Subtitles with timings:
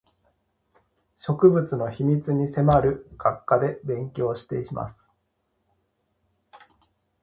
[1.19, 5.11] 植物の秘密に迫る学科で勉強をしています